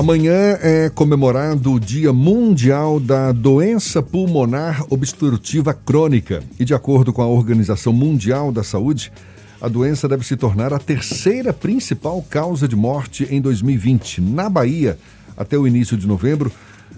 [0.00, 6.42] Amanhã é comemorado o Dia Mundial da Doença Pulmonar Obstrutiva Crônica.
[6.58, 9.12] E, de acordo com a Organização Mundial da Saúde,
[9.60, 14.22] a doença deve se tornar a terceira principal causa de morte em 2020.
[14.22, 14.98] Na Bahia,
[15.36, 16.50] até o início de novembro,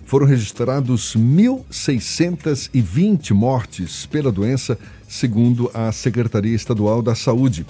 [0.07, 4.79] foram registrados 1.620 mortes pela doença,
[5.09, 7.66] segundo a Secretaria Estadual da Saúde.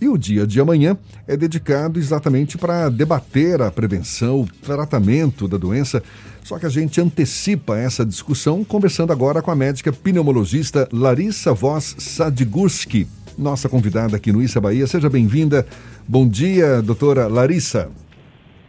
[0.00, 5.56] E o dia de amanhã é dedicado exatamente para debater a prevenção, o tratamento da
[5.56, 6.02] doença.
[6.42, 11.96] Só que a gente antecipa essa discussão conversando agora com a médica pneumologista Larissa Voss
[11.98, 13.06] Sadgurski,
[13.38, 14.86] nossa convidada aqui no Issa Bahia.
[14.86, 15.66] Seja bem-vinda.
[16.06, 17.90] Bom dia, doutora Larissa.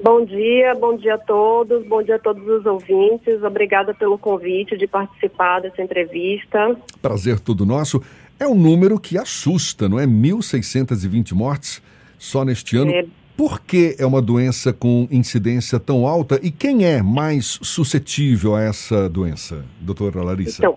[0.02, 3.42] Bom dia, bom dia a todos, bom dia a todos os ouvintes.
[3.44, 6.76] Obrigada pelo convite de participar dessa entrevista.
[7.02, 8.02] Prazer todo nosso.
[8.40, 10.06] É um número que assusta, não é?
[10.06, 11.82] 1.620 mortes
[12.18, 12.92] só neste ano.
[12.92, 13.06] É...
[13.36, 18.64] Por que é uma doença com incidência tão alta e quem é mais suscetível a
[18.64, 20.58] essa doença, doutora Larissa?
[20.58, 20.76] Então,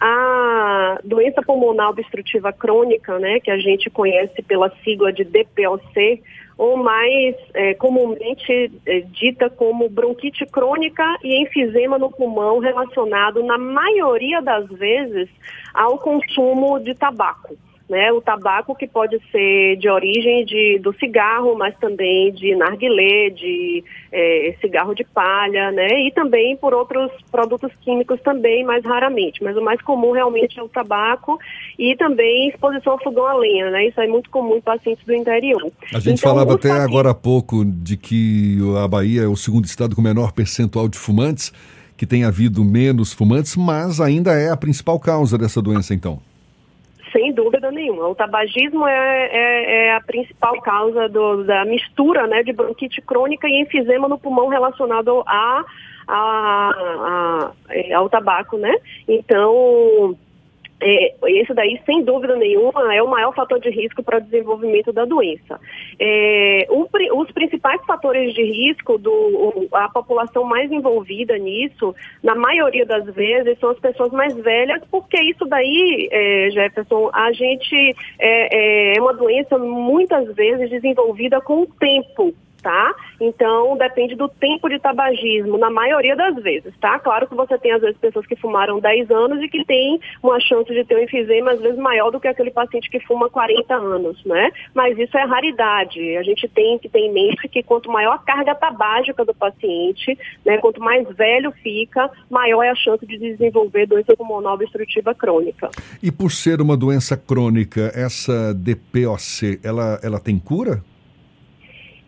[0.00, 0.27] a
[1.04, 6.22] doença pulmonar obstrutiva crônica, né, que a gente conhece pela sigla de DPOC,
[6.56, 13.56] ou mais é, comumente é, dita como bronquite crônica e enfisema no pulmão relacionado, na
[13.56, 15.28] maioria das vezes,
[15.72, 17.56] ao consumo de tabaco
[17.88, 18.12] né?
[18.12, 23.82] O tabaco que pode ser de origem de, do cigarro, mas também de narguilé, de
[24.12, 26.06] é, cigarro de palha, né?
[26.06, 29.42] E também por outros produtos químicos também, mais raramente.
[29.42, 31.38] Mas o mais comum realmente é o tabaco
[31.78, 33.86] e também exposição ao fogão a lenha, né?
[33.86, 35.70] Isso é muito comum em pacientes do interior.
[35.94, 36.88] A gente então, falava até pacientes...
[36.88, 40.98] agora há pouco de que a Bahia é o segundo estado com menor percentual de
[40.98, 41.52] fumantes,
[41.96, 46.20] que tem havido menos fumantes, mas ainda é a principal causa dessa doença, então.
[47.12, 48.08] Sem dúvida nenhuma.
[48.08, 53.48] O tabagismo é, é, é a principal causa do, da mistura né, de bronquite crônica
[53.48, 55.64] e enfisema no pulmão relacionado a,
[56.06, 58.74] a, a, ao tabaco, né?
[59.06, 60.16] Então,
[60.80, 64.92] é, esse daí, sem dúvida nenhuma, é o maior fator de risco para o desenvolvimento
[64.92, 65.60] da doença.
[65.98, 66.88] É, o,
[67.20, 73.58] os principais fatores de risco, do, a população mais envolvida nisso, na maioria das vezes,
[73.58, 79.00] são as pessoas mais velhas, porque isso daí, é, Jefferson, a gente é, é, é
[79.00, 82.34] uma doença muitas vezes desenvolvida com o tempo
[82.68, 82.94] tá?
[83.18, 86.98] Então, depende do tempo de tabagismo, na maioria das vezes, tá?
[86.98, 90.38] Claro que você tem, às vezes, pessoas que fumaram 10 anos e que tem uma
[90.38, 93.74] chance de ter um enfisema, às vezes, maior do que aquele paciente que fuma 40
[93.74, 94.50] anos, né?
[94.74, 96.18] Mas isso é raridade.
[96.18, 100.18] A gente tem que ter em mente que quanto maior a carga tabágica do paciente,
[100.44, 105.70] né, quanto mais velho fica, maior é a chance de desenvolver doença pulmonar obstrutiva crônica.
[106.02, 110.82] E por ser uma doença crônica, essa DPOC, ela, ela tem cura?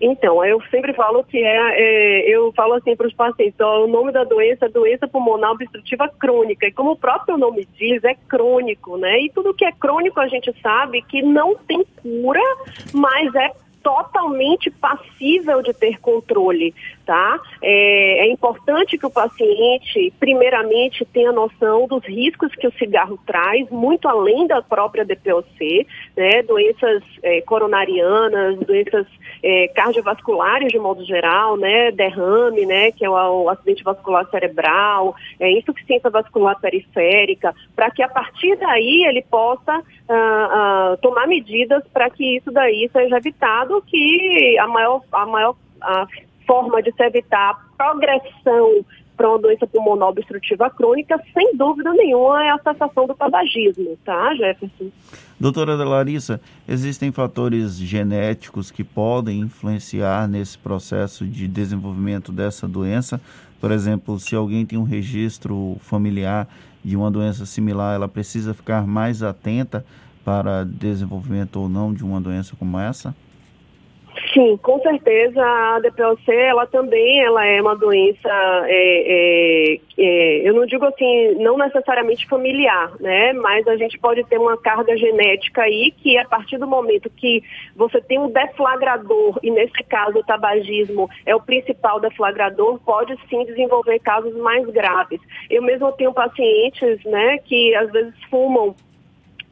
[0.00, 3.88] Então, eu sempre falo que é, é eu falo assim para os pacientes, ó, o
[3.88, 8.14] nome da doença é doença pulmonar obstrutiva crônica, e como o próprio nome diz, é
[8.14, 9.20] crônico, né?
[9.20, 12.40] E tudo que é crônico a gente sabe que não tem cura,
[12.94, 13.52] mas é
[13.82, 16.74] totalmente passível de ter controle,
[17.04, 17.40] tá?
[17.62, 23.68] É, é, importante que o paciente, primeiramente, tenha noção dos riscos que o cigarro traz,
[23.70, 25.86] muito além da própria DPOC,
[26.16, 26.42] né?
[26.42, 29.06] Doenças é, coronarianas, doenças
[29.42, 31.90] é, cardiovasculares de modo geral, né?
[31.90, 32.92] Derrame, né?
[32.92, 38.56] Que é o, o acidente vascular cerebral, é, insuficiência vascular periférica, para que a partir
[38.56, 39.78] daí ele possa
[40.10, 45.56] uh, uh, tomar medidas para que isso daí seja evitado, que a maior, a maior
[45.82, 46.06] a
[46.46, 48.84] forma de se evitar a progressão
[49.16, 54.34] para uma doença pulmonar obstrutiva crônica, sem dúvida nenhuma, é a cessação do tabagismo, tá,
[54.34, 54.90] Jefferson?
[55.38, 63.20] Doutora Larissa, existem fatores genéticos que podem influenciar nesse processo de desenvolvimento dessa doença?
[63.60, 66.48] Por exemplo, se alguém tem um registro familiar
[66.82, 69.84] de uma doença similar, ela precisa ficar mais atenta
[70.24, 73.14] para desenvolvimento ou não de uma doença como essa?
[74.32, 78.28] Sim, com certeza a DPOC ela também ela é uma doença,
[78.66, 83.32] é, é, é, eu não digo assim, não necessariamente familiar, né?
[83.32, 87.42] Mas a gente pode ter uma carga genética aí que a partir do momento que
[87.74, 93.44] você tem um deflagrador, e nesse caso o tabagismo é o principal deflagrador, pode sim
[93.46, 95.20] desenvolver casos mais graves.
[95.48, 98.76] Eu mesmo tenho pacientes, né, que às vezes fumam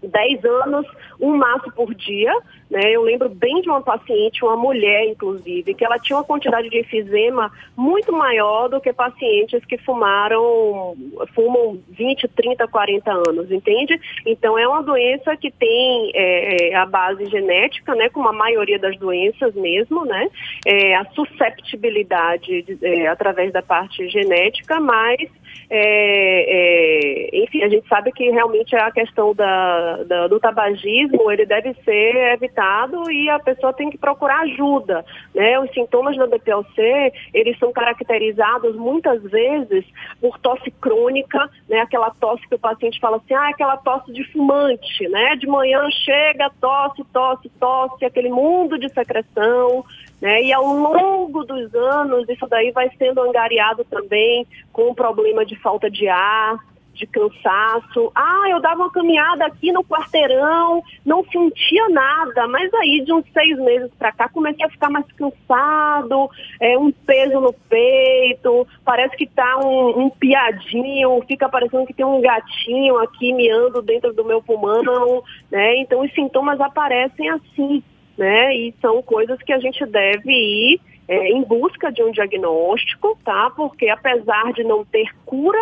[0.02, 0.86] 10 anos,
[1.20, 2.32] um maço por dia.
[2.70, 2.92] Né?
[2.92, 6.80] Eu lembro bem de uma paciente, uma mulher, inclusive, que ela tinha uma quantidade de
[6.80, 10.96] enfisema muito maior do que pacientes que fumaram,
[11.34, 13.98] fumam 20, 30, 40 anos, entende?
[14.26, 18.08] Então é uma doença que tem é, é, a base genética, né?
[18.10, 20.28] Como a maioria das doenças mesmo, né?
[20.66, 25.30] É, a susceptibilidade é, através da parte genética, mas
[25.70, 31.44] é, é, enfim, a gente sabe que realmente a questão da, da, do tabagismo ele
[31.44, 35.04] deve ser evitado e a pessoa tem que procurar ajuda.
[35.34, 35.58] Né?
[35.60, 39.84] Os sintomas da DPLC eles são caracterizados muitas vezes
[40.20, 41.80] por tosse crônica, né?
[41.80, 45.36] aquela tosse que o paciente fala assim, ah, aquela tosse de fumante, né?
[45.36, 49.84] De manhã chega, tosse, tosse, tosse, aquele mundo de secreção,
[50.20, 50.42] né?
[50.42, 55.56] E ao longo dos anos, isso daí vai sendo angariado também com o problema de
[55.56, 56.58] falta de ar,
[56.98, 58.10] de cansaço.
[58.14, 63.24] Ah, eu dava uma caminhada aqui no quarteirão, não sentia nada, mas aí de uns
[63.32, 66.28] seis meses para cá comecei a ficar mais cansado,
[66.60, 72.04] é, um peso no peito, parece que tá um, um piadinho, fica parecendo que tem
[72.04, 75.76] um gatinho aqui miando dentro do meu pulmão, né?
[75.76, 77.82] Então os sintomas aparecem assim
[78.18, 78.54] né?
[78.54, 83.50] E são coisas que a gente deve ir é, em busca de um diagnóstico, tá?
[83.56, 85.58] Porque apesar de não ter cura,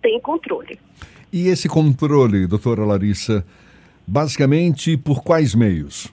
[0.00, 0.78] tem controle.
[1.32, 3.44] E esse controle, doutora Larissa,
[4.06, 6.10] basicamente por quais meios?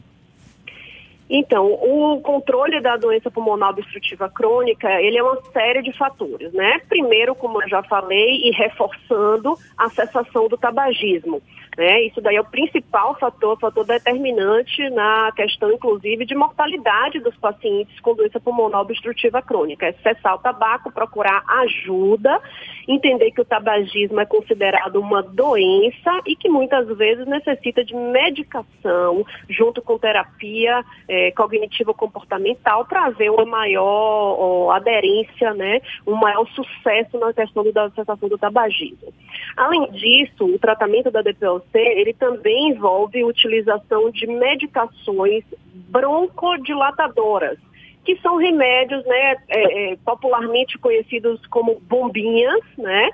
[1.30, 6.80] Então, o controle da doença pulmonar obstrutiva crônica, ele é uma série de fatores, né?
[6.88, 11.42] Primeiro, como eu já falei, e reforçando a cessação do tabagismo.
[11.78, 12.06] Né?
[12.06, 18.00] Isso daí é o principal fator, fator determinante na questão, inclusive, de mortalidade dos pacientes
[18.00, 19.86] com doença pulmonar obstrutiva crônica.
[19.86, 22.42] É cessar o tabaco, procurar ajuda,
[22.88, 29.24] entender que o tabagismo é considerado uma doença e que muitas vezes necessita de medicação
[29.48, 35.82] junto com terapia é, cognitivo-comportamental para haver uma maior ó, aderência, né?
[36.06, 39.14] um maior sucesso na questão da cessação do tabagismo.
[39.56, 45.44] Além disso, o tratamento da DPLC ele também envolve utilização de medicações
[45.90, 47.58] broncodilatadoras,
[48.06, 53.10] que são remédios né, é, é, popularmente conhecidos como bombinhas, né?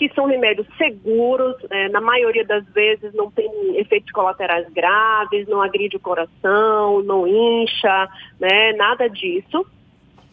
[0.00, 5.60] Que são remédios seguros, é, na maioria das vezes não tem efeitos colaterais graves, não
[5.60, 8.08] agride o coração, não incha,
[8.40, 9.66] né, nada disso.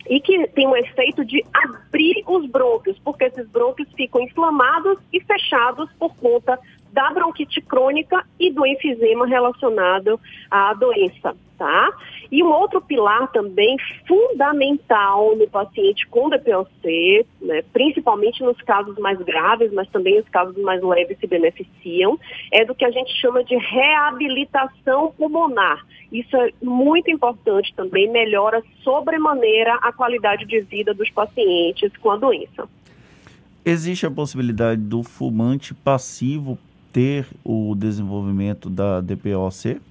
[0.09, 5.19] E que tem um efeito de abrir os brônquios, porque esses brônquios ficam inflamados e
[5.19, 6.57] fechados por conta
[6.93, 10.17] da bronquite crônica e do enfisema relacionado
[10.49, 11.91] à doença, tá?
[12.31, 13.77] E um outro pilar também
[14.07, 20.55] fundamental no paciente com DPLC, né, principalmente nos casos mais graves, mas também os casos
[20.63, 22.19] mais leves se beneficiam,
[22.51, 25.85] é do que a gente chama de reabilitação pulmonar.
[26.11, 32.17] Isso é muito importante também, melhora sobremaneira a qualidade de vida dos pacientes com a
[32.17, 32.67] doença.
[33.65, 36.57] Existe a possibilidade do fumante passivo
[36.93, 39.81] ter o desenvolvimento da DPOC?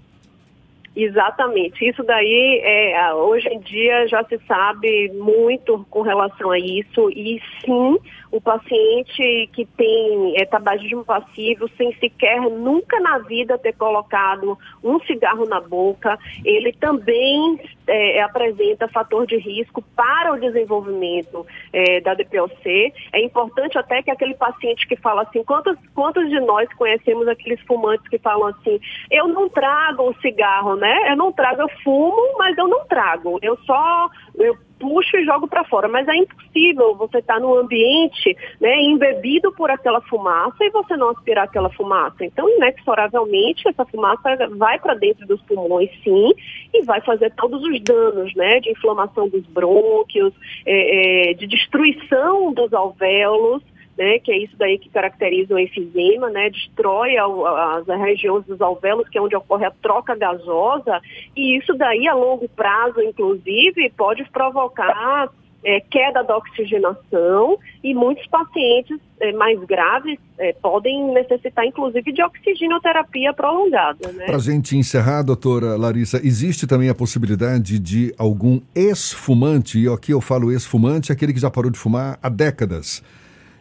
[0.96, 1.86] Exatamente.
[1.86, 7.10] Isso daí, é, hoje em dia, já se sabe muito com relação a isso.
[7.10, 7.98] E sim,
[8.32, 14.98] o paciente que tem é, tabagismo passivo, sem sequer nunca na vida ter colocado um
[15.00, 22.14] cigarro na boca, ele também é, apresenta fator de risco para o desenvolvimento é, da
[22.14, 22.92] DPOC.
[23.12, 27.60] É importante até que aquele paciente que fala assim, quantos, quantos de nós conhecemos aqueles
[27.62, 30.85] fumantes que falam assim, eu não trago o cigarro, né?
[31.10, 33.38] Eu não trago, eu fumo, mas eu não trago.
[33.42, 35.88] Eu só eu puxo e jogo para fora.
[35.88, 40.96] Mas é impossível você estar tá no ambiente né, embebido por aquela fumaça e você
[40.96, 42.24] não aspirar aquela fumaça.
[42.24, 46.32] Então, inexoravelmente, essa fumaça vai para dentro dos pulmões, sim,
[46.72, 50.32] e vai fazer todos os danos né, de inflamação dos brônquios,
[50.64, 53.62] é, é, de destruição dos alvéolos
[53.96, 59.08] né, que é isso daí que caracteriza o enfisema, né, destrói as regiões dos alvéolos,
[59.08, 61.00] que é onde ocorre a troca gasosa,
[61.34, 65.30] e isso daí a longo prazo, inclusive, pode provocar
[65.64, 72.22] é, queda da oxigenação e muitos pacientes é, mais graves é, podem necessitar, inclusive, de
[72.22, 74.12] oxigenoterapia prolongada.
[74.12, 74.26] Né?
[74.26, 80.12] Para a gente encerrar, doutora Larissa, existe também a possibilidade de algum ex-fumante, e aqui
[80.12, 83.02] eu falo ex-fumante, aquele que já parou de fumar há décadas,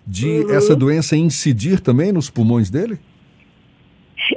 [0.08, 0.52] de uhum.
[0.52, 3.00] essa doença incidir também nos pulmões dele?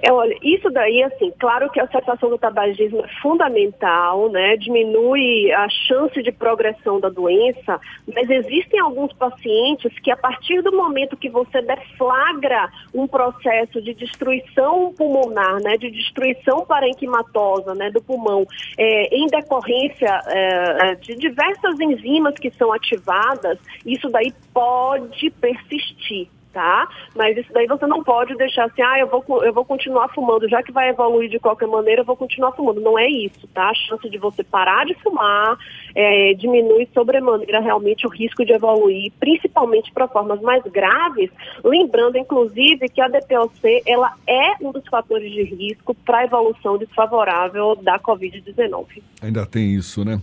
[0.02, 4.56] É, olha, isso daí, assim, claro que a cessação do tabagismo é fundamental, né?
[4.56, 7.80] Diminui a chance de progressão da doença,
[8.14, 13.94] mas existem alguns pacientes que a partir do momento que você deflagra um processo de
[13.94, 15.76] destruição pulmonar, né?
[15.76, 17.90] De destruição parenquimatosa, né?
[17.90, 18.46] Do pulmão,
[18.78, 26.28] é, em decorrência é, de diversas enzimas que são ativadas, isso daí pode persistir
[26.58, 26.88] tá?
[27.14, 30.48] Mas isso daí você não pode deixar assim, ah, eu vou, eu vou continuar fumando,
[30.48, 32.80] já que vai evoluir de qualquer maneira, eu vou continuar fumando.
[32.80, 33.70] Não é isso, tá?
[33.70, 35.56] A chance de você parar de fumar
[35.94, 41.30] é, diminui sobremaneira realmente o risco de evoluir, principalmente para formas mais graves,
[41.62, 46.76] lembrando, inclusive, que a DPOC, ela é um dos fatores de risco para a evolução
[46.76, 49.00] desfavorável da Covid-19.
[49.22, 50.20] Ainda tem isso, né?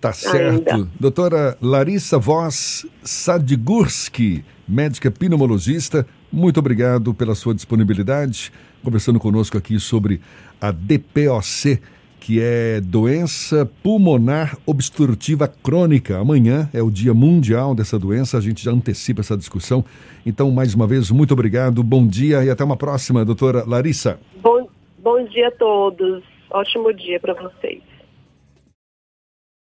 [0.00, 0.74] Tá certo.
[0.74, 0.88] Ainda.
[0.98, 10.20] Doutora Larissa Voss Sadgurski, médica pneumologista, muito obrigado pela sua disponibilidade, conversando conosco aqui sobre
[10.60, 11.80] a DPOC,
[12.20, 16.18] que é doença pulmonar obstrutiva crônica.
[16.18, 19.84] Amanhã é o Dia Mundial dessa doença, a gente já antecipa essa discussão.
[20.24, 24.18] Então, mais uma vez, muito obrigado, bom dia e até uma próxima, doutora Larissa.
[24.42, 26.22] Bom, bom dia a todos.
[26.50, 27.80] Ótimo dia para vocês.